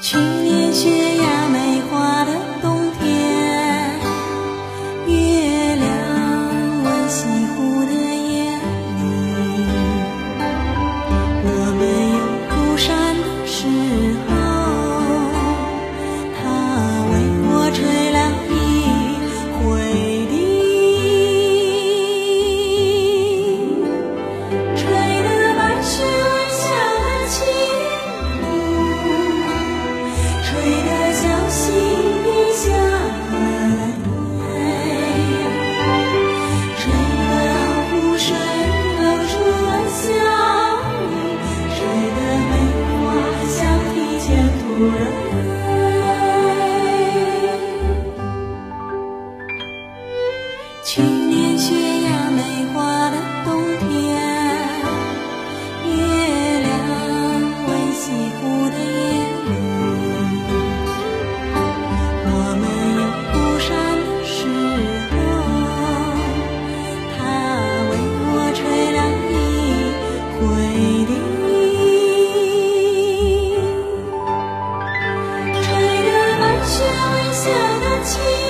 [0.00, 1.07] 去年雪
[44.78, 45.57] 去
[76.78, 78.47] 得满雪为下的情。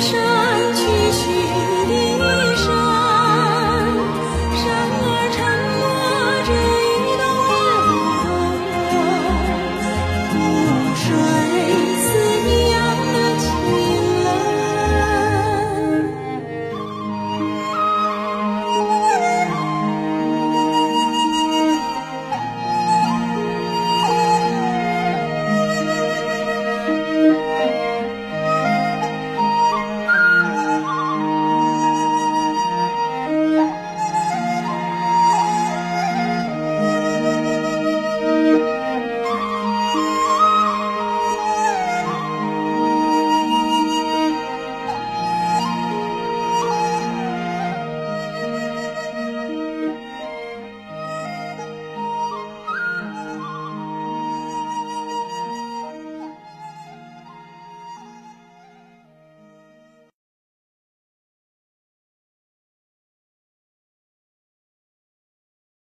[0.00, 0.37] 生。